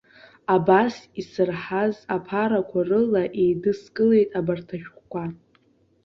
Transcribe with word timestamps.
Абас 0.55 0.93
исырҳаз 1.21 1.95
аԥарақәа 2.15 2.79
рыла 2.89 3.23
еидыскылеит 3.41 4.29
абарҭ 4.39 4.67
ашәҟәқәа. 4.75 5.23